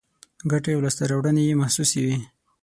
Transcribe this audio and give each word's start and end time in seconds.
ګټې 0.51 0.71
او 0.75 0.81
لاسته 0.85 1.03
راوړنې 1.09 1.43
یې 1.47 1.59
محسوسې 1.61 1.99
وي. 2.05 2.17